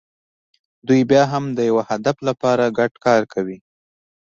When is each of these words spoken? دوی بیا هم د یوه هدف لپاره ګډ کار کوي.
دوی 0.87 1.01
بیا 1.09 1.23
هم 1.33 1.43
د 1.57 1.59
یوه 1.69 1.83
هدف 1.91 2.17
لپاره 2.27 2.73
ګډ 2.77 2.93
کار 3.05 3.21
کوي. 3.33 3.57